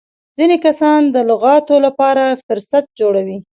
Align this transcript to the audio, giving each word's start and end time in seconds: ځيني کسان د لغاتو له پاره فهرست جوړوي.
ځيني 0.37 0.57
کسان 0.65 0.99
د 1.15 1.17
لغاتو 1.31 1.75
له 1.85 1.91
پاره 1.99 2.25
فهرست 2.43 2.85
جوړوي. 2.99 3.37